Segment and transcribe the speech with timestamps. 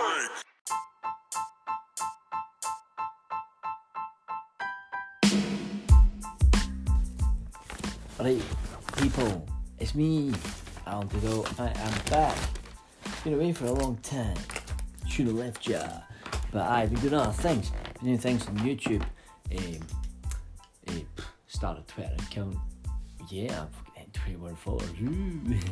[0.00, 0.30] drink.
[8.18, 8.42] Right,
[8.98, 9.46] people,
[9.78, 10.32] it's me,
[10.86, 11.08] Alan.
[11.58, 12.36] I am back.
[13.24, 14.36] Been away for a long time.
[15.08, 15.82] Should have left ya.
[16.52, 17.70] But I've been doing other things.
[18.00, 19.02] Been doing things on YouTube.
[19.56, 19.80] Um,
[20.88, 22.56] uh, started Twitter account.
[23.30, 24.90] Yeah, I've got 21 followers.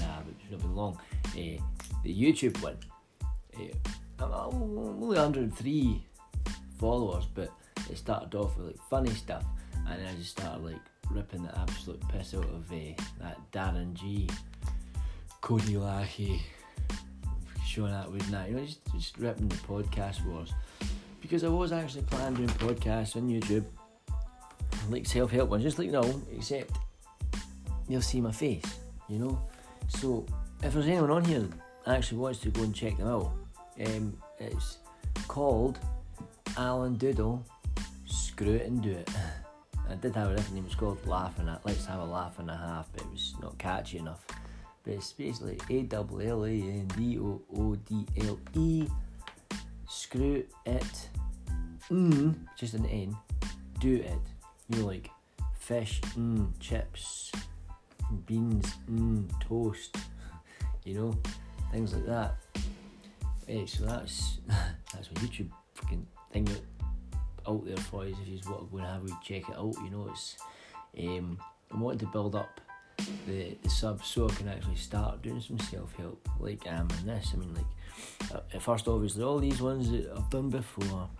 [0.00, 0.98] Nah, but it's not been long.
[1.28, 1.62] Uh,
[2.02, 2.76] the YouTube one.
[4.20, 6.06] I'm only 103
[6.78, 7.50] followers, but
[7.90, 9.44] it started off with like funny stuff,
[9.88, 10.80] and then I just started like
[11.10, 12.76] ripping the absolute piss out of uh,
[13.20, 14.28] that Darren G,
[15.40, 16.42] Cody Lackey,
[17.64, 20.52] showing that with that, you know, just, just ripping the podcast wars.
[21.20, 23.64] Because I was actually planning doing podcasts on YouTube,
[24.90, 26.76] like self help ones, just like now, except
[27.88, 29.40] you'll see my face, you know.
[29.88, 30.26] So
[30.62, 31.48] if there's anyone on here
[31.84, 33.32] that actually wants to go and check them out,
[33.80, 34.78] um, it's
[35.28, 35.78] called
[36.56, 37.44] Alan Doodle.
[38.06, 39.10] Screw it and do it.
[39.90, 40.64] I did have a different name.
[40.64, 41.64] It was called Laughing at.
[41.64, 44.24] Let's have a laugh and a half, but it was not catchy enough.
[44.82, 48.86] But it's basically A L L A N D O O D L E.
[49.88, 51.08] Screw it.
[51.90, 53.16] Mm, just an N.
[53.78, 54.18] Do it.
[54.70, 55.10] You know, like
[55.58, 57.30] fish, mm, chips,
[58.26, 59.96] beans, mm, toast.
[60.84, 61.18] You know,
[61.72, 62.34] things like that.
[63.46, 66.48] Hey, so that's that's my YouTube fucking thing
[67.46, 69.74] out there for you if you want to go and have a check it out.
[69.84, 70.36] You know, it's
[70.98, 71.38] um,
[71.70, 72.58] I'm wanting to build up
[73.26, 77.06] the, the subs so I can actually start doing some self help like um in
[77.06, 77.32] this.
[77.34, 81.10] I mean, like uh, at first, obviously, all these ones that I've done before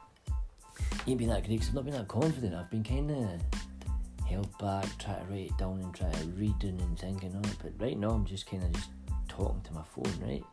[1.06, 2.55] ain't been that great 'cause I've not been that confident.
[2.55, 6.80] I've been kind of held back, try to write it down and try to reading
[6.80, 7.56] and thinking on it.
[7.62, 8.89] But right now, I'm just kind of just
[9.28, 10.45] talking to my phone, right?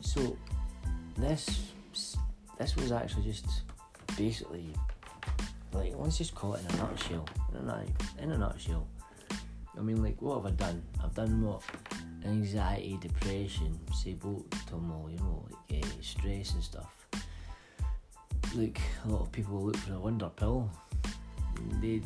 [0.00, 0.36] So
[1.18, 1.72] this
[2.58, 3.46] this was actually just
[4.16, 4.72] basically
[5.72, 7.28] like let's just call it in a nutshell.
[7.58, 7.84] In a,
[8.22, 8.86] in a nutshell.
[9.76, 10.82] I mean like what have I done?
[11.02, 11.62] I've done what
[12.24, 13.78] anxiety, depression,
[14.20, 17.06] both turmoil, you know, like uh, stress and stuff.
[18.54, 20.70] Like a lot of people look for a wonder pill.
[21.80, 22.02] They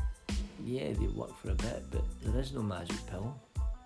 [0.65, 3.41] yeah, they work for a bit, but there is no magic pill.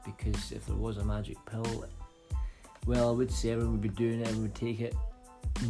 [0.05, 1.87] Because if there was a magic pill
[2.87, 4.95] well I would say everyone would be doing it and would take it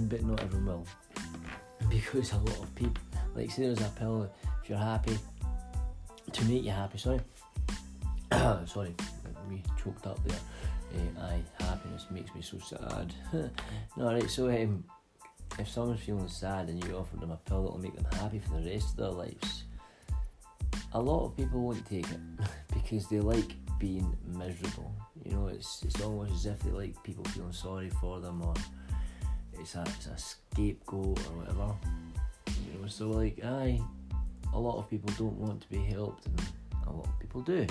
[0.08, 0.86] but not everyone will.
[1.88, 3.02] Because a lot of people,
[3.34, 4.30] like, say there's a pill,
[4.62, 5.18] if you're happy,
[6.32, 7.20] to make you happy, sorry.
[8.66, 8.94] sorry,
[9.48, 10.38] we choked up there.
[10.94, 13.14] Uh, aye, happiness makes me so sad.
[13.96, 14.84] no, right, so um,
[15.58, 18.60] if someone's feeling sad and you offer them a pill that'll make them happy for
[18.60, 19.64] the rest of their lives,
[20.92, 22.20] a lot of people won't take it
[22.74, 24.94] because they like being miserable.
[25.24, 28.54] You know, it's it's almost as if they like people feeling sorry for them or
[29.64, 31.74] it's a, it's a scapegoat or whatever.
[32.48, 33.80] You know, so like, aye,
[34.52, 36.42] a lot of people don't want to be helped, and
[36.86, 37.66] a lot of people do.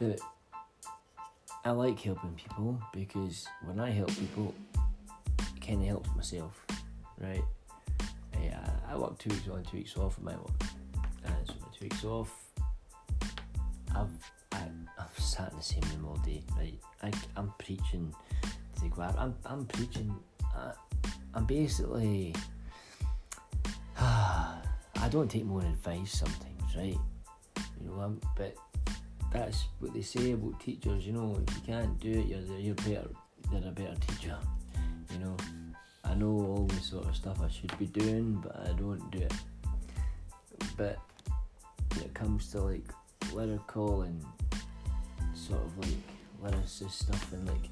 [0.00, 0.18] But
[1.64, 6.66] I like helping people because when I help people, it kind of helps myself,
[7.20, 7.44] right?
[8.42, 10.64] Yeah, I work two weeks on, two weeks off at my work,
[11.24, 12.34] and so my two weeks off,
[13.94, 14.64] I've I,
[14.98, 16.78] I've sat in the same room all day, right?
[17.04, 18.12] I, I'm preaching
[18.74, 19.14] to the choir.
[19.16, 20.12] I'm, I'm preaching
[20.56, 20.72] uh,
[21.34, 22.34] I'm basically.
[23.98, 26.96] I don't take more advice sometimes, right?
[27.80, 28.54] You know, I'm, but
[29.32, 31.06] that's what they say about teachers.
[31.06, 33.08] You know, if you can't do it, you're you're better.
[33.50, 34.38] You're a better teacher.
[35.12, 35.36] You know,
[36.04, 39.18] I know all this sort of stuff I should be doing, but I don't do
[39.18, 39.34] it.
[40.76, 40.98] But
[41.94, 42.84] when it comes to like
[43.32, 44.24] lyrical and
[45.34, 47.70] sort of like lyricist stuff and like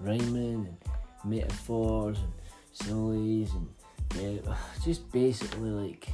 [0.00, 0.76] rhyming and
[1.24, 2.32] metaphors and
[2.72, 3.68] similes and
[4.16, 6.08] yeah, just basically like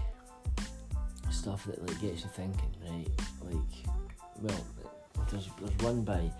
[1.30, 3.08] stuff that like gets you thinking, right?
[3.42, 3.92] Like,
[4.40, 4.64] well,
[5.30, 6.30] there's there's one by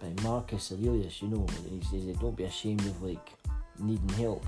[0.00, 3.32] by Marcus Aurelius, you know, he says, "Don't be ashamed of like
[3.78, 4.44] needing help.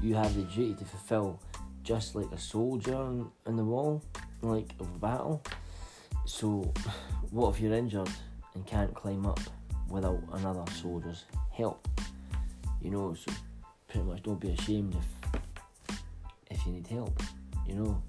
[0.00, 1.40] You have the duty to fulfill,
[1.82, 3.10] just like a soldier
[3.46, 4.02] in the wall,
[4.42, 5.42] like of a battle.
[6.24, 6.72] So,
[7.30, 8.10] what if you're injured
[8.54, 9.40] and can't climb up
[9.88, 11.86] without another soldier's help?"
[12.86, 13.32] You know so
[13.88, 15.06] pretty much don't be ashamed if
[16.52, 17.20] if you need help
[17.66, 18.02] you know.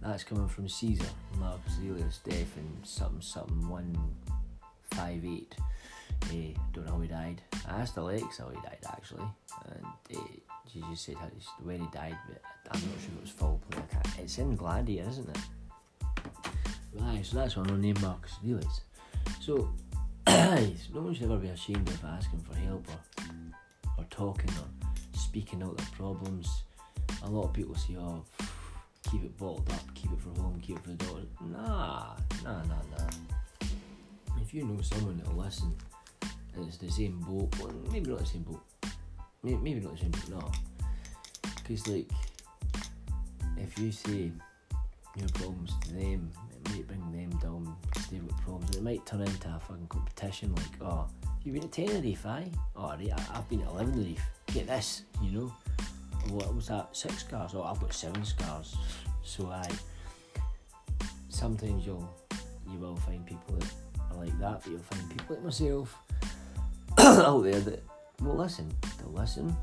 [0.00, 7.00] That's coming from caesar marcus aurelius death in something something 158 uh, don't know how
[7.00, 7.42] he died.
[7.68, 9.24] I asked alexa how he died actually
[9.70, 10.20] and uh,
[10.72, 11.28] she just said how,
[11.64, 13.82] when he died but i'm not sure it was full play
[14.18, 15.38] it's in gladiator isn't it?
[16.94, 18.82] Right so that's one no name marcus aurelius
[19.40, 19.68] so
[20.94, 23.15] no one should ever be ashamed of asking for help or
[24.16, 26.62] talking or speaking out their problems.
[27.22, 28.24] A lot of people say, "Oh,
[29.10, 32.62] keep it bottled up, keep it for home, keep it for the daughter." Nah, nah,
[32.62, 33.10] nah, nah.
[34.40, 35.74] If you know someone that'll listen,
[36.54, 38.62] and it's the same boat, well, maybe not the same boat,
[39.42, 40.50] maybe, not the same boat, no.
[41.56, 42.10] Because like,
[43.58, 44.32] if you say
[45.16, 48.76] your problems to them, it might bring them down because got problems.
[48.76, 51.08] It might turn into a fucking competition like, oh,
[51.46, 52.50] you've been at Tenerife, aye?
[52.74, 54.20] Oh, right, I- I've been at 11 Reef.
[54.48, 55.52] Get this, you know?
[56.30, 56.88] What was that?
[56.96, 57.52] Six scars?
[57.54, 58.76] Oh, I've got seven scars.
[59.22, 59.68] So I.
[61.28, 62.08] Sometimes you'll
[62.68, 63.72] you will find people that
[64.10, 65.96] are like that, but you'll find people like myself
[66.98, 67.82] out there that
[68.20, 68.72] will listen.
[68.98, 69.54] They'll listen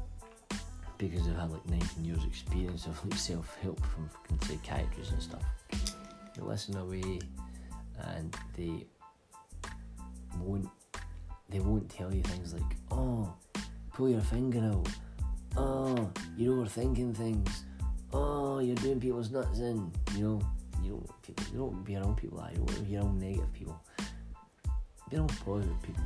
[0.97, 4.09] because they've had like 19 years experience of like self-help from
[4.47, 5.43] psychiatrists and stuff.
[6.35, 7.19] They listen away
[7.99, 8.85] and they
[10.39, 10.69] won't
[11.53, 13.31] they won't tell you things like, oh,
[13.93, 14.89] pull your finger out.
[15.55, 17.65] Oh, you're overthinking things.
[18.11, 19.91] Oh, you're doing people's nuts in.
[20.15, 20.41] You know,
[20.81, 23.79] you don't people you don't be around people like you don't be around negative people.
[25.11, 26.03] Be around positive people.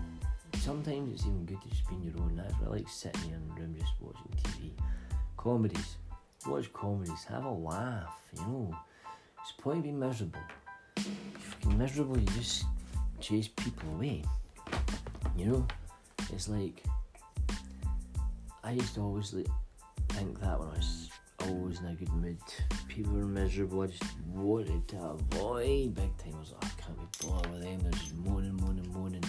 [0.56, 2.36] Sometimes it's even good to just be in your own.
[2.36, 4.72] That's why I like sitting here in the room just watching TV.
[5.38, 5.96] Comedies.
[6.46, 7.24] Watch comedies.
[7.24, 8.78] Have a laugh, you know.
[9.42, 10.42] It's the point of being miserable.
[10.98, 12.66] If you're miserable, you just
[13.22, 14.24] chase people away.
[15.38, 15.68] You know?
[16.34, 16.84] It's like
[18.64, 19.32] I used to always
[20.10, 21.10] think that when I was
[21.48, 22.38] always in a good mood.
[22.88, 24.04] People were miserable, I just
[24.34, 26.34] wanted to avoid big time.
[26.36, 29.24] I was like, oh, I can't be bothered with them, they're just moaning, moaning, moaning.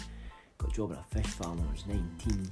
[0.58, 2.50] Got a job at a fish farm when I was 19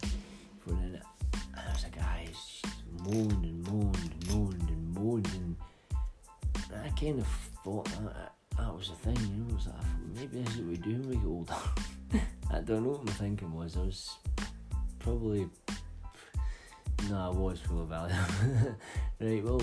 [0.61, 1.01] for an
[1.33, 5.57] and I was like, guys, just moaned and moaned and moaned and moaned and
[6.85, 7.27] I kind of
[7.65, 9.77] thought that, that was the thing, you know, it was like,
[10.15, 11.55] maybe this is what we do when we get older.
[12.53, 13.77] I don't know what my thinking was.
[13.77, 14.17] I was
[14.99, 15.49] probably
[17.11, 18.15] no, I was full of value.
[19.21, 19.63] right, well,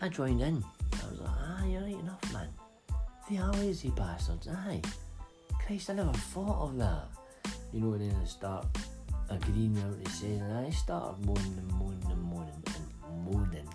[0.00, 0.64] I joined in.
[0.92, 2.48] I was like, ah, you're right enough, man.
[3.30, 4.82] They are lazy bastards, aye.
[5.64, 7.08] Christ, I never thought of that.
[7.72, 8.66] You know, and then I start
[9.28, 13.68] agreeing with what they said, and I started moaning and moaning and moaning and moaning.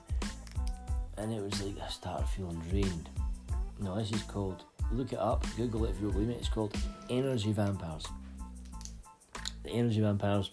[1.18, 3.10] And it was like I started feeling drained.
[3.80, 6.76] No, this is called, look it up, Google it if you believe me, it's called
[7.10, 8.06] Energy Vampires.
[9.64, 10.52] The Energy Vampires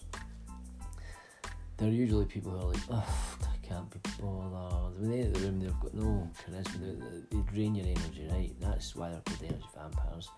[1.81, 4.99] they're usually people who are like, oh, I can't be bothered.
[4.99, 7.23] When they enter the room, they've got no charisma.
[7.31, 8.53] They drain your energy, right?
[8.59, 10.29] That's why they're called energy vampires.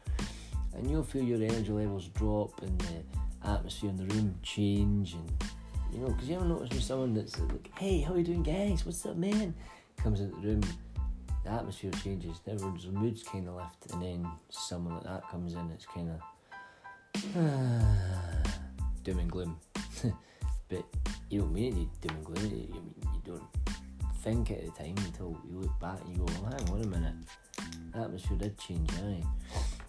[0.74, 3.04] And you'll feel your energy levels drop and the
[3.50, 5.16] atmosphere in the room change.
[5.16, 5.30] And,
[5.92, 8.44] you know, because you ever notice when someone that's like, hey, how are you doing,
[8.44, 8.86] guys?
[8.86, 9.54] What's up, man?
[9.98, 10.62] Comes into the room,
[11.44, 12.40] the atmosphere changes.
[12.48, 13.92] Everyone's mood's kind of lift.
[13.92, 16.22] And then someone like that comes in, it's kind of
[19.04, 19.58] doom and gloom.
[20.70, 20.84] but
[21.30, 22.46] you don't mean it doom and gloom.
[22.52, 23.44] You, you don't
[24.24, 26.88] think at the time until you look back and you go, well, hang on a
[26.88, 27.14] minute,
[27.92, 29.22] the atmosphere did change, aye.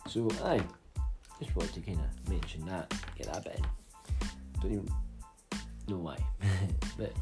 [0.08, 0.60] So, aye,
[1.38, 4.28] just wanted to kind of mention that, get that bit in.
[4.60, 4.88] Don't even
[5.86, 6.18] know why,
[6.98, 7.12] but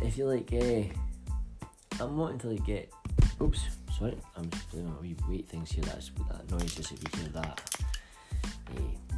[0.00, 0.84] if you like, uh,
[2.00, 2.92] I'm wanting to like get,
[3.40, 3.60] oops,
[3.98, 5.84] sorry, I'm just playing my wee weight things here.
[5.84, 6.74] That's that noise.
[6.74, 7.60] Just if you hear that,
[8.70, 9.16] uh,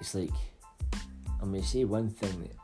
[0.00, 0.30] it's like
[1.40, 2.56] I'm to say one thing that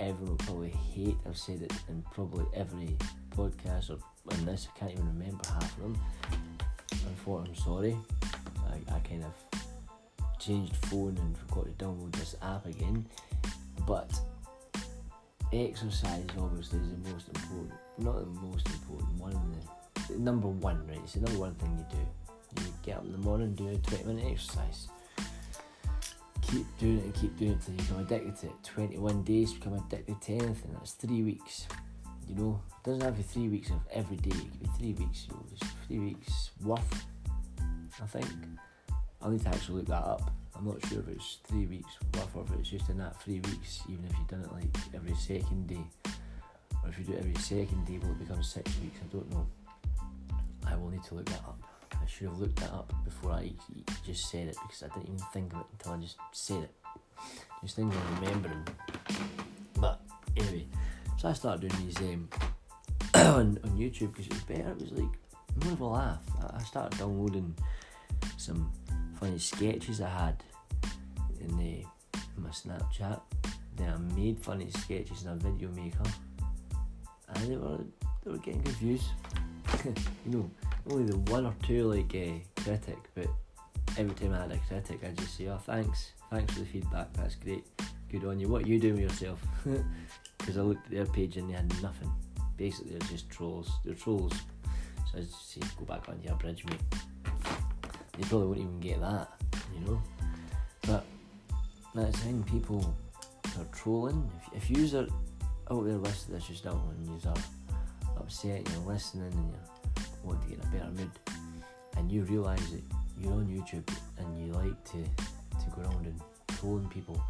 [0.00, 1.16] everyone will probably hate.
[1.26, 2.96] I've said it in probably every
[3.30, 3.98] podcast or
[4.32, 4.68] in this.
[4.74, 5.98] I can't even remember half of them.
[7.24, 7.96] Thought I'm sorry.
[8.70, 9.34] I, I kind of
[10.38, 13.04] changed phone and forgot to download this app again.
[13.84, 14.16] But
[15.52, 17.72] exercise obviously is the most important.
[17.98, 19.56] Not the most important one.
[20.08, 20.98] The, the number one, right?
[21.02, 22.62] It's the number one thing you do.
[22.62, 24.88] You get up in the morning, do a 20 minute exercise
[26.46, 28.62] keep doing it and keep doing it until you become addicted to it.
[28.62, 30.72] 21 days become addicted to anything.
[30.74, 31.66] That's three weeks.
[32.28, 34.30] You know, it doesn't have to be three weeks of every day.
[34.30, 35.26] It could be three weeks.
[35.28, 37.06] You know, just three weeks worth.
[38.02, 38.26] I think.
[39.22, 40.30] I'll need to actually look that up.
[40.58, 43.40] I'm not sure if it's three weeks worth or if it's just in that three
[43.40, 45.84] weeks, even if you've done it like every second day.
[46.82, 48.98] Or if you do it every second day, will it become six weeks?
[49.02, 49.46] I don't know.
[50.66, 51.58] I will need to look that up.
[51.92, 53.52] I should have looked that up before I
[54.04, 56.70] just said it because I didn't even think of it until I just said it.
[57.62, 58.66] Just things I'm remembering.
[59.78, 60.00] But
[60.36, 60.66] anyway,
[61.18, 62.28] so I started doing these um,
[63.14, 64.70] on, on YouTube because it was better.
[64.70, 66.22] It was like more of a laugh.
[66.40, 67.54] I, I started downloading
[68.36, 68.70] some
[69.16, 70.42] funny sketches I had
[71.40, 71.84] in, the,
[72.36, 73.20] in my Snapchat.
[73.76, 76.02] Then I made funny sketches in a video maker,
[77.28, 77.78] and they were
[78.24, 79.04] they were getting good views.
[79.84, 79.94] you
[80.26, 80.50] know,
[80.90, 83.26] only the one or two like uh, critic, but
[83.98, 87.12] every time I had a critic, I just say, "Oh, thanks, thanks for the feedback.
[87.14, 87.64] That's great.
[88.10, 88.48] good on you.
[88.48, 89.40] What are you doing with yourself?
[90.38, 92.12] Because I looked at their page and they had nothing.
[92.56, 93.68] Basically, they're just trolls.
[93.84, 94.32] They're trolls.
[95.10, 96.78] So I just say, go back onto your bridge, mate.
[98.16, 99.28] They probably won't even get that,
[99.74, 100.02] you know.
[100.82, 101.04] But
[101.94, 102.42] that's the thing.
[102.44, 102.96] People
[103.58, 104.30] are trolling.
[104.54, 105.06] If, if you are
[105.70, 107.34] out there listening to this just now and you are
[108.18, 111.10] upset, you're listening and you want to get in a better mood,
[111.96, 112.82] and you realise that
[113.20, 116.20] you're on YouTube and you like to to go around and
[116.58, 117.20] trolling people,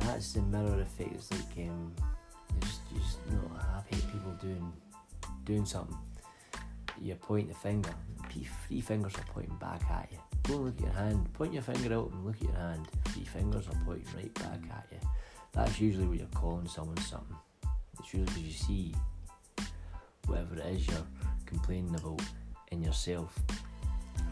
[0.00, 1.14] that's the mirror effect.
[1.14, 1.92] It's like um,
[2.54, 4.72] you just just not happy people doing
[5.44, 5.96] doing something.
[7.00, 7.94] You point the finger.
[8.66, 10.18] Three fingers are pointing back at you.
[10.48, 11.32] Go and look at your hand.
[11.34, 12.88] Point your finger out and look at your hand.
[13.04, 14.98] Three fingers are pointing right back at you.
[15.52, 17.36] That's usually what you're calling someone something.
[18.00, 18.94] It's usually because you see
[20.26, 21.06] whatever it is you're
[21.44, 22.22] complaining about
[22.72, 23.38] in yourself.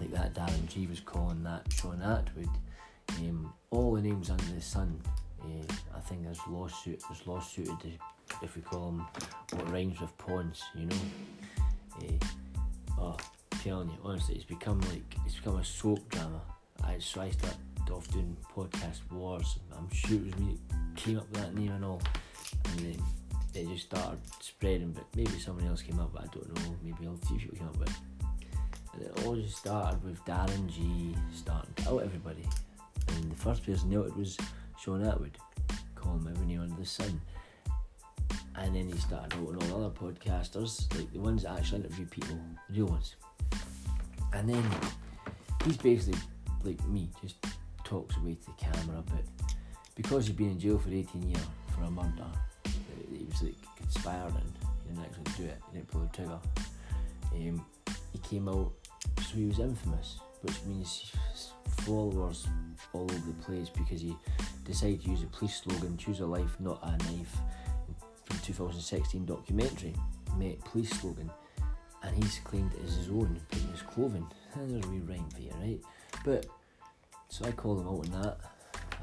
[0.01, 2.49] Like that Darren G was calling that Shaun Attwood.
[3.19, 4.99] Um, all the names under the sun.
[5.43, 7.03] Uh, I think there's lawsuit.
[7.09, 7.99] There's lawsuited
[8.43, 9.07] if we call them
[9.53, 10.65] what rhymes with pawns.
[10.75, 10.97] You know.
[12.01, 12.27] Uh,
[13.67, 16.41] telling you, honestly, it's become like it's become a soap drama.
[16.85, 17.59] I so I started
[17.91, 19.59] off doing podcast wars.
[19.77, 22.01] I'm sure it was me that came up with that name and all,
[22.71, 23.03] and then
[23.55, 24.93] it just started spreading.
[24.93, 26.77] But maybe somebody else came up, I don't know.
[26.81, 27.91] Maybe a few people came up with.
[27.91, 27.97] It.
[28.95, 32.47] And it all just started with Darren G starting to out everybody,
[33.09, 34.37] and the first person out it was
[34.81, 35.35] Shaun Attwood,
[35.97, 37.21] calling him every name under the sun.
[38.55, 42.39] And then he started outing all other podcasters, like the ones that actually interview people,
[42.71, 43.17] real ones.
[44.37, 44.65] And then
[45.65, 46.21] he's basically
[46.63, 47.37] like me, just
[47.85, 49.25] talks away to the camera, but
[49.95, 51.43] because he's been in jail for 18 years
[51.75, 52.27] for a murder,
[53.11, 54.35] he was like conspiring,
[54.83, 56.39] he didn't actually do it, he didn't pull the trigger.
[57.33, 57.65] Um,
[58.13, 58.73] he came out,
[59.19, 61.13] so he was infamous, which means
[61.79, 62.47] followers
[62.93, 64.15] all over the place because he
[64.65, 67.39] decided to use the police slogan "Choose a life, not a knife"
[68.25, 69.95] from 2016 documentary,
[70.37, 71.31] Met police slogan,
[72.07, 74.27] and he's claimed it as his own, put in his clothing.
[74.55, 75.81] And there's a wee rhyme for you, right?
[76.25, 76.47] But
[77.29, 78.39] so I called him out on that.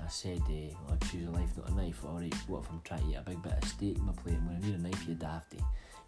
[0.04, 2.04] I said, uh, well, I choose a knife, not a knife.
[2.04, 4.36] Alright, what if I'm trying to eat a big bit of steak in my plate?
[4.36, 5.60] I'm going to need a knife, you dafty.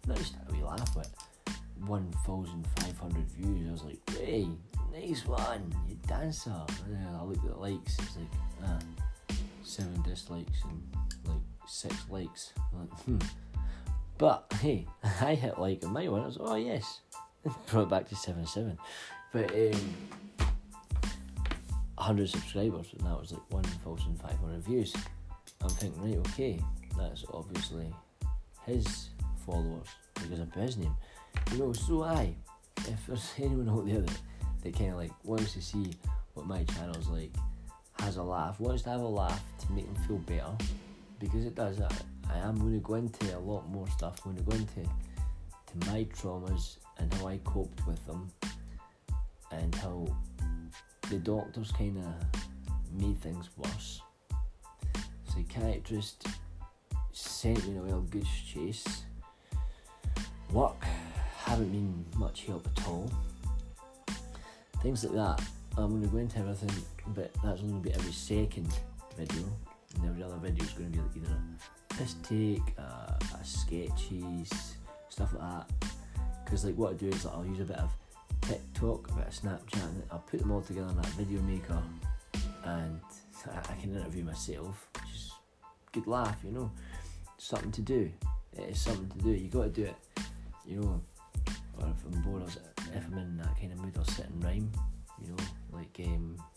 [0.02, 1.14] And I just had a wee laugh with
[1.86, 3.68] 1,500 views.
[3.68, 4.48] I was like, hey,
[4.92, 6.52] nice one, you dancer.
[6.86, 8.26] And I looked at the likes, it's like,
[8.64, 8.78] ah,
[9.62, 10.82] seven dislikes and
[11.26, 12.52] like six likes.
[12.72, 13.18] I'm like, hmm.
[14.18, 14.86] But hey,
[15.20, 16.22] I hit like on my one.
[16.22, 17.00] I was, oh yes,
[17.70, 18.78] brought back to seven seven.
[19.32, 19.94] But um,
[21.96, 24.94] 100 subscribers, and that was like 1,500 views.
[25.62, 26.60] I'm thinking, right, okay,
[26.96, 27.92] that's obviously
[28.64, 29.10] his
[29.44, 30.94] followers because of his name.
[31.52, 32.34] You know, so I,
[32.78, 34.18] if there's anyone out there that,
[34.62, 35.90] that kind of like wants to see
[36.34, 37.32] what my channel's like,
[37.98, 40.52] has a laugh, wants to have a laugh to make them feel better,
[41.18, 41.80] because it does.
[41.80, 41.88] I,
[42.32, 44.20] I am going to go into a lot more stuff.
[44.24, 44.90] I'm going to go into
[45.80, 48.30] to my traumas and how I coped with them,
[49.50, 50.06] and how
[51.10, 52.40] the doctors kind of
[53.00, 54.00] made things worse.
[55.32, 56.26] Psychiatrist
[57.12, 59.04] sent me on a real goose chase.
[60.52, 60.82] Work
[61.44, 63.10] haven't been much help at all.
[64.82, 65.46] Things like that.
[65.76, 68.72] I'm going to go into everything, but that's only going to be every second
[69.16, 69.44] video,
[69.96, 71.38] and every other video is going to be either
[71.96, 74.76] piss take, uh, a sketches,
[75.08, 75.90] stuff like that.
[76.44, 77.92] Because like what I do is like, I'll use a bit of
[78.42, 81.82] TikTok, a bit of Snapchat, and I'll put them all together in that video maker,
[82.64, 83.00] and
[83.46, 85.32] I can interview myself, which is
[85.92, 86.70] good laugh, you know,
[87.38, 88.10] something to do.
[88.52, 89.30] It is something to do.
[89.30, 89.96] You got to do it,
[90.66, 91.00] you know.
[91.78, 94.42] Or if I'm bored, or if I'm in that kind of mood, I'll sit and
[94.42, 94.70] rhyme,
[95.20, 95.36] you know,
[95.72, 96.55] like um, uh,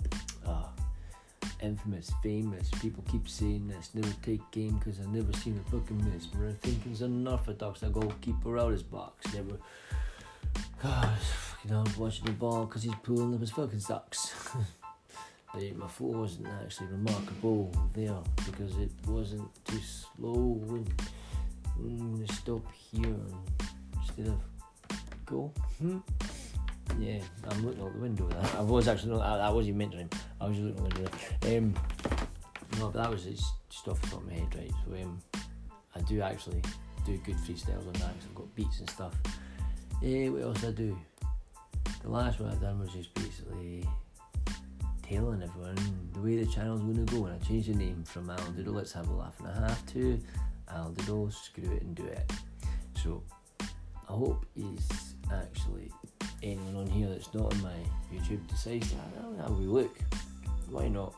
[1.61, 2.69] infamous, famous.
[2.81, 6.27] People keep saying this, never take game because I've never seen a fucking miss.
[6.33, 9.33] We're it's an orthodox, I go keep her out his box.
[9.33, 9.57] Never.
[10.81, 11.17] God,
[11.63, 14.33] fucking know, watching the ball because he's pulling up his fucking socks.
[15.53, 21.03] my foot wasn't actually remarkable there because it wasn't too slow and
[21.81, 23.15] mm, stop here
[23.97, 24.39] instead of
[25.25, 25.51] go.
[25.79, 25.97] Hmm?
[26.99, 28.29] Yeah, I'm looking out the window.
[28.57, 29.21] I was actually not.
[29.21, 30.11] I, was even mentoring.
[30.41, 31.57] I was just looking out the.
[31.57, 31.73] Um,
[32.77, 33.35] no, but that was the
[33.85, 34.71] top of my head, right?
[34.85, 35.19] So um,
[35.95, 36.61] I do actually
[37.05, 39.13] do good freestyles on that I've got beats and stuff.
[40.03, 40.97] Eh, what else I do?
[42.01, 43.85] The last one I done was just basically
[45.01, 45.75] telling everyone
[46.13, 48.73] the way the channel's going to go, and I changed the name from Alan Doodle,
[48.73, 50.19] let's have a laugh and a half to
[50.69, 52.31] Alan Doodle, screw it and do it.
[53.03, 53.23] So
[54.07, 54.87] I hope is
[55.33, 55.91] actually
[56.43, 57.75] anyone on here that's not on my
[58.13, 58.97] YouTube decides to
[59.41, 59.97] have a look.
[60.69, 61.13] Why not?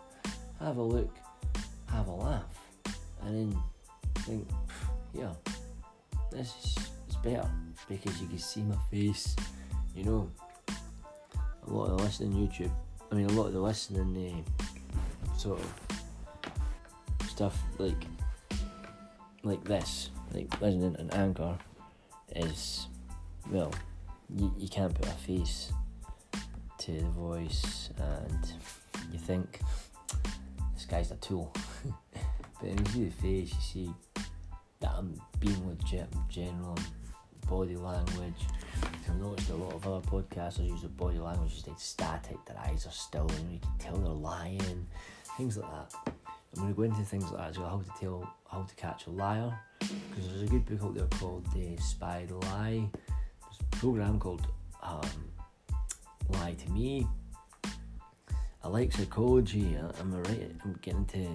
[0.60, 1.16] Have a look,
[1.90, 2.44] have a laugh.
[3.24, 3.62] and then
[4.20, 4.48] think,
[5.13, 5.34] yeah,
[6.32, 6.78] this
[7.10, 7.50] is better
[7.90, 9.36] because you can see my face.
[9.96, 10.32] You know,
[11.68, 12.72] a lot of the listening YouTube,
[13.12, 18.06] I mean, a lot of the listening uh, sort of stuff like
[19.44, 21.58] like this, like listening an anchor,
[22.36, 22.88] is
[23.51, 23.74] well,
[24.36, 25.72] you, you can't put a face
[26.80, 28.54] to the voice, and
[29.12, 29.62] you think
[30.74, 31.54] this guy's a tool.
[32.60, 33.94] but when you see the face, you see
[34.80, 36.78] that I'm being legit in general,
[37.48, 38.34] body language.
[39.08, 42.86] I've noticed a lot of other podcasters use the body language as static, their eyes
[42.86, 44.88] are still, and you can tell they're lying,
[45.38, 46.14] things like that.
[46.56, 48.76] I'm going to go into things like that as well, how to tell, how to
[48.76, 52.36] catch a liar, because there's a good book out there called The uh, Spy the
[52.36, 52.90] Lie.
[53.72, 54.48] Program called
[54.84, 55.01] um,
[56.30, 57.08] Lie to Me.
[58.63, 59.75] I like psychology.
[60.00, 60.51] I'm right.
[60.63, 61.28] I'm getting to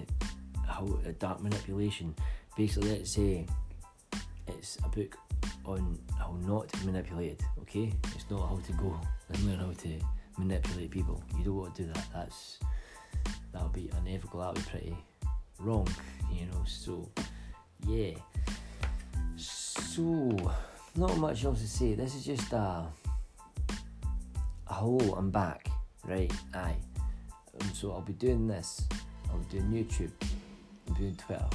[0.65, 2.15] how uh, dark manipulation.
[2.55, 3.45] Basically, let's say
[4.47, 5.17] it's a book
[5.65, 7.41] on how not to be manipulated.
[7.61, 9.99] Okay, it's not how to go and learn how to
[10.37, 11.21] manipulate people.
[11.37, 12.05] You don't want to do that.
[12.13, 12.59] That's
[13.51, 14.39] that'll be unethical.
[14.39, 14.97] That'll be pretty
[15.59, 15.87] wrong.
[16.31, 16.63] You know.
[16.65, 17.09] So
[17.85, 18.11] yeah.
[19.35, 20.35] So
[20.97, 21.93] not much else to say.
[21.93, 22.85] This is just a
[24.65, 25.15] whole.
[25.15, 25.69] I'm back.
[26.05, 26.31] Right.
[26.53, 26.75] Aye.
[27.61, 28.87] Um, so I'll be doing this.
[29.29, 30.11] I'll be doing YouTube.
[30.87, 31.45] I'm doing Twitter.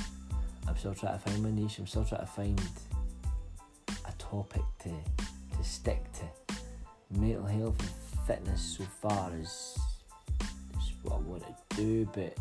[0.68, 1.78] I'm still trying to find my niche.
[1.78, 2.60] I'm still trying to find
[4.06, 4.90] a topic to
[5.56, 6.56] to stick to.
[7.18, 9.78] Mental health and fitness so far is,
[10.78, 12.36] is what I want to do, but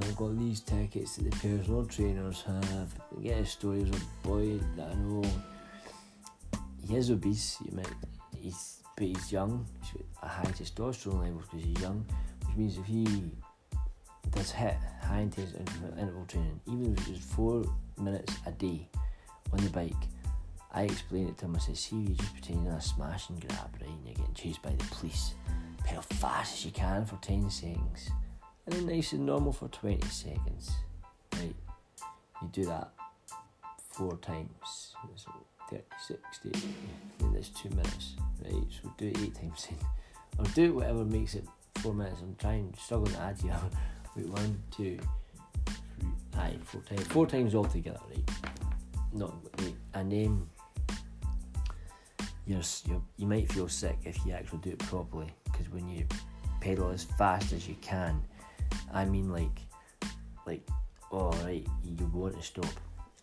[0.00, 2.94] I've got these tickets that the personal trainers have.
[3.16, 5.22] I get a story of a boy that I know.
[6.88, 7.58] He is obese.
[7.64, 7.88] You might,
[8.34, 9.66] he's but he's young.
[9.80, 12.06] He's got a high testosterone levels because he's young,
[12.46, 13.30] which means if he
[14.30, 15.62] does hit high intensity
[15.98, 17.64] interval training, even if it's just four
[17.98, 18.88] minutes a day
[19.52, 19.92] on the bike,
[20.72, 21.56] I explain it to him.
[21.56, 23.90] I say, see, you're just pretending a smash and grab, right?
[23.90, 25.34] And you're getting chased by the police.
[25.84, 28.10] Pedal fast as you can for 10 seconds.
[28.66, 30.70] And then nice and normal for 20 seconds.
[31.34, 31.54] Right?
[32.40, 32.90] You do that
[33.90, 34.94] four times.
[35.16, 35.30] So
[35.70, 35.82] 30,
[36.42, 36.68] 60,
[37.18, 38.14] then that's two minutes.
[38.44, 38.64] Right?
[38.70, 39.78] So do it eight times then.
[40.38, 41.44] Or do it whatever makes it
[41.76, 42.20] four minutes.
[42.20, 43.56] I'm trying, struggling to add here.
[44.16, 44.98] Wait, one, two,
[45.66, 47.06] three, aye, four times.
[47.08, 48.30] Four times altogether, right?
[49.12, 50.46] No, wait, and then
[52.46, 56.06] you're, you're, you might feel sick if you actually do it properly because when you
[56.60, 58.22] pedal as fast as you can,
[58.92, 59.60] I mean like,
[60.46, 60.66] like,
[61.10, 62.66] all right, you want to stop,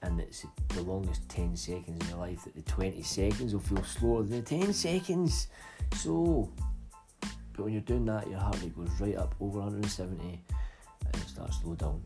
[0.02, 2.44] and it's the longest ten seconds in your life.
[2.44, 5.48] That the twenty seconds will feel slower than the ten seconds.
[5.96, 6.52] So,
[7.54, 11.28] but when you're doing that, your heart rate goes right up over 170, and it
[11.28, 12.02] starts to slow down.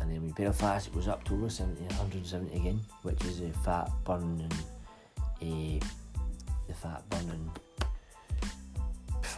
[0.00, 3.24] And then when you pedal fast, it goes up to over 70, 170 again, which
[3.24, 4.50] is a fat burning
[5.42, 5.80] a
[6.66, 7.50] the fat burning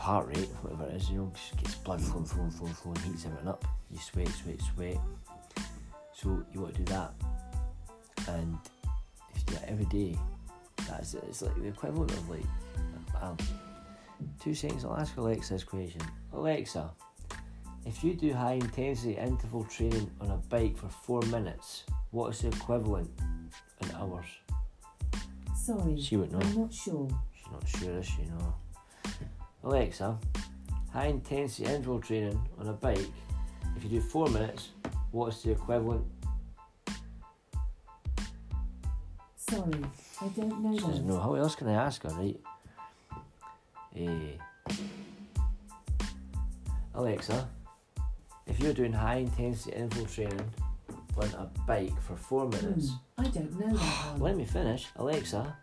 [0.06, 3.26] heart rate, whatever it is, you know, just gets blood flowing, flowing, flowing, flowing, heats
[3.26, 3.64] everything up.
[3.90, 4.98] You sweat, sweat, sweat.
[6.14, 7.12] So you want to do that,
[8.28, 8.56] and
[9.34, 10.16] if you do that every day,
[10.88, 12.44] that's it's like the equivalent of like,
[13.20, 13.36] um,
[14.40, 14.84] two seconds.
[14.84, 16.02] I'll ask Alexa this question.
[16.32, 16.88] Alexa,
[17.84, 22.42] if you do high intensity interval training on a bike for four minutes, what is
[22.42, 23.10] the equivalent
[23.82, 24.26] in hours?
[25.56, 26.38] Sorry, She would know.
[26.38, 27.08] I'm not sure.
[27.34, 28.22] She's not sure, is she?
[28.38, 28.54] No.
[29.66, 30.16] Alexa,
[30.92, 33.04] high intensity interval training on a bike,
[33.76, 34.68] if you do four minutes,
[35.10, 36.04] what's the equivalent?
[39.34, 39.72] Sorry,
[40.22, 41.18] I don't know She doesn't know.
[41.18, 42.40] How else can I ask her, right?
[43.96, 44.74] Eh.
[46.94, 47.48] Alexa,
[48.46, 50.48] if you're doing high intensity interval training
[51.16, 54.86] on a bike for four minutes, Hmm, I don't know let me finish.
[54.94, 55.56] Alexa,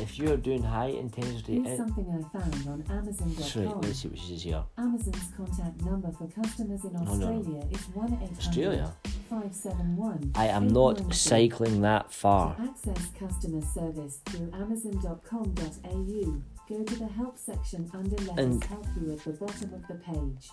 [0.00, 1.62] if you're doing high intensity.
[1.62, 3.80] Here's something I found on Sorry, Amazon.com.
[3.82, 4.62] let's see what she says here.
[4.78, 7.10] Amazon's contact number for customers in no, no.
[7.12, 8.92] Australia is 1 800 Australia?
[9.30, 10.32] 571.
[10.34, 12.54] I am not cycling that far.
[12.56, 18.68] To access customer service through amazon.com.au, go to the help section under Let And- us
[18.68, 20.50] help you at the bottom of the page.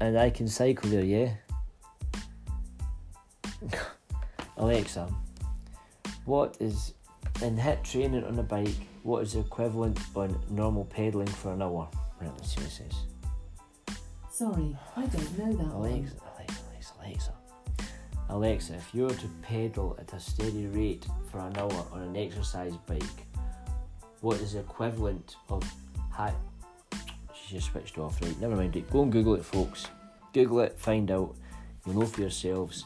[0.00, 1.32] And I can cycle there, yeah?
[4.56, 5.08] Alexa,
[6.24, 6.94] what is
[7.42, 8.68] in HIIT training on a bike?
[9.02, 11.88] What is the equivalent on normal pedaling for an hour?
[12.20, 13.96] Right, let's see what it says.
[14.30, 15.90] Sorry, I don't know that one.
[15.90, 17.32] Alexa, Alexa, Alexa, Alexa.
[18.30, 22.16] Alexa, if you were to pedal at a steady rate for an hour on an
[22.16, 23.02] exercise bike,
[24.20, 25.62] what is the equivalent of
[26.10, 26.34] high?
[27.34, 28.38] She just switched off, right?
[28.40, 28.90] Never mind it.
[28.90, 29.86] Go and Google it, folks.
[30.32, 31.34] Google it, find out.
[31.86, 32.84] you'll know for yourselves.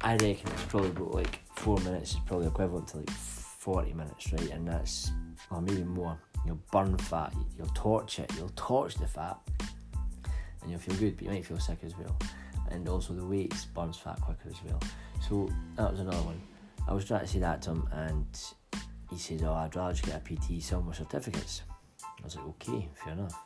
[0.00, 4.32] I reckon it's probably about like four minutes is probably equivalent to like 40 minutes,
[4.32, 4.50] right?
[4.50, 5.12] And that's,
[5.50, 6.18] or maybe more.
[6.46, 9.38] You'll burn fat, you'll torch it, you'll torch the fat,
[10.62, 12.16] and you'll feel good, but you might feel sick as well.
[12.70, 14.80] And also the weights burns fat quicker as well.
[15.28, 16.40] So that was another one.
[16.88, 18.26] I was trying to say that to him, and
[19.10, 21.60] he says, "Oh, I'd rather just get a PT, sell more certificates."
[22.02, 23.38] I was like, "Okay, fair enough."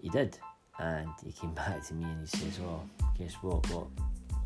[0.00, 0.36] He did,
[0.80, 2.82] and he came back to me and he says, "Oh,
[3.16, 3.64] guess what?
[3.70, 3.86] What?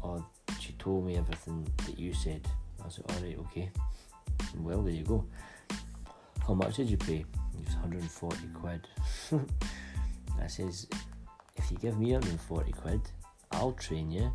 [0.04, 0.26] Oh,
[0.60, 2.46] she told me everything that you said."
[2.82, 3.70] I was like, "All right, okay."
[4.58, 5.24] Well, there you go.
[6.46, 7.24] How much did you pay?
[7.54, 8.86] It was 140 quid.
[10.42, 10.88] I says,
[11.56, 13.00] if you give me 140 quid,
[13.52, 14.32] I'll train you.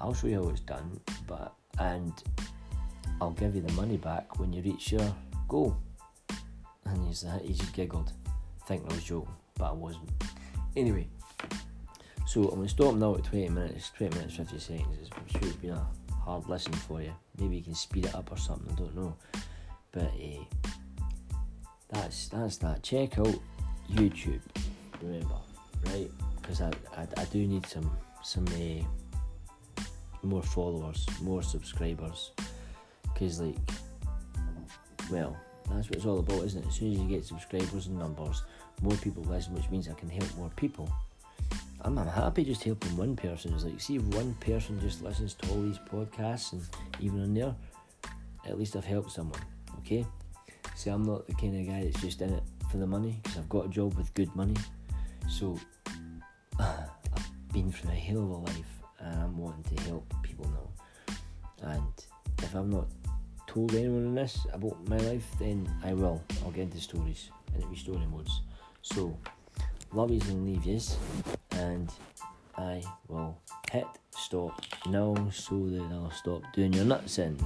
[0.00, 2.12] I'll show you how it's done, but and
[3.20, 5.14] I'll give you the money back when you reach your
[5.48, 5.76] goal.
[6.86, 8.12] And he's uh, he just giggled,
[8.66, 10.10] thinking I was joking, but I wasn't.
[10.76, 11.08] Anyway,
[12.26, 15.10] so I'm gonna stop now at 20 minutes, 20 minutes 50 seconds.
[15.14, 15.86] I'm sure it's been a
[16.24, 17.12] hard lesson for you.
[17.38, 18.72] Maybe you can speed it up or something.
[18.72, 19.16] I don't know,
[19.92, 20.44] but uh,
[21.90, 22.82] that's that's that.
[22.82, 23.34] Check out
[23.92, 24.40] YouTube.
[25.02, 25.36] Remember,
[25.86, 26.10] right?
[26.40, 27.90] Because I, I, I do need some
[28.22, 29.82] some uh,
[30.22, 32.32] more followers, more subscribers.
[33.02, 33.56] Because like,
[35.10, 35.36] well,
[35.70, 36.68] that's what it's all about, isn't it?
[36.68, 38.42] As soon as you get subscribers and numbers,
[38.82, 40.90] more people listen, which means I can help more people.
[41.86, 43.54] I'm, I'm happy just helping one person.
[43.54, 46.62] It's like, see if one person just listens to all these podcasts and
[46.98, 47.54] even on there,
[48.44, 49.40] at least I've helped someone.
[49.78, 50.04] Okay.
[50.74, 53.38] See, I'm not the kind of guy that's just in it for the money because
[53.38, 54.56] I've got a job with good money.
[55.28, 55.56] So
[56.58, 61.70] I've been through a hell of a life and I'm wanting to help people now.
[61.70, 61.92] And
[62.38, 62.88] if I've not
[63.46, 66.20] told anyone this about my life, then I will.
[66.44, 68.40] I'll get into stories and it'll be story modes.
[68.82, 69.16] So,
[69.94, 70.96] yous and yous,
[71.52, 71.90] and
[72.56, 73.38] I will
[73.70, 77.36] hit stop now so that I'll stop doing your nuts in.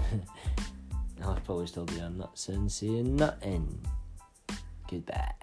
[1.23, 3.81] I'll probably still do your nuts in saying nothing.
[4.89, 5.40] Goodbye.